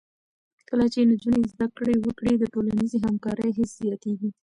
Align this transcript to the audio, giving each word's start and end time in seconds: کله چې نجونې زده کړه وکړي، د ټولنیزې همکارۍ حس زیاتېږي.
کله 0.69 0.85
چې 0.93 0.99
نجونې 1.09 1.41
زده 1.53 1.67
کړه 1.77 1.93
وکړي، 1.99 2.33
د 2.37 2.43
ټولنیزې 2.53 2.97
همکارۍ 3.05 3.49
حس 3.57 3.71
زیاتېږي. 3.81 4.29